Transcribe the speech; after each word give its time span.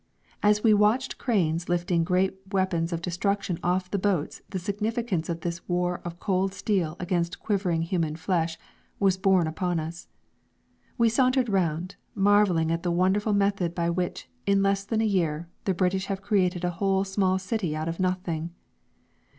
As 0.41 0.63
we 0.63 0.73
watched 0.73 1.19
cranes 1.19 1.69
lifting 1.69 2.03
great 2.03 2.35
weapons 2.51 2.91
of 2.91 3.03
destruction 3.03 3.59
off 3.61 3.91
the 3.91 3.99
boats 3.99 4.41
the 4.49 4.57
significance 4.57 5.29
of 5.29 5.41
this 5.41 5.69
war 5.69 6.01
of 6.03 6.19
cold 6.19 6.55
steel 6.55 6.95
against 6.99 7.39
quivering 7.39 7.83
human 7.83 8.15
flesh 8.15 8.57
was 8.99 9.15
borne 9.15 9.45
upon 9.45 9.79
us. 9.79 10.07
We 10.97 11.07
sauntered 11.07 11.49
round, 11.49 11.97
marvelling 12.15 12.71
at 12.71 12.81
the 12.81 12.89
wonderful 12.89 13.33
method 13.33 13.75
by 13.75 13.91
which, 13.91 14.27
in 14.47 14.63
less 14.63 14.83
than 14.85 15.01
a 15.01 15.05
year, 15.05 15.47
the 15.65 15.73
British 15.75 16.07
have 16.07 16.23
created 16.23 16.63
a 16.63 16.71
whole 16.81 17.03
small 17.03 17.37
city 17.37 17.75
out 17.75 17.87
of 17.87 17.99
nothing. 17.99 18.55